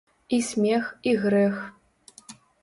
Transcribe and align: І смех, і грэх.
І 0.37 0.37
смех, 0.47 0.87
і 1.11 1.13
грэх. 1.27 1.61